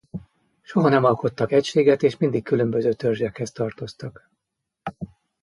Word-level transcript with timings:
Soha 0.63 0.89
nem 0.89 1.03
alkottak 1.03 1.51
egységet 1.51 2.03
és 2.03 2.17
mindig 2.17 2.43
különböző 2.43 2.93
törzsekhez 2.93 3.51
tartoztak. 3.51 4.29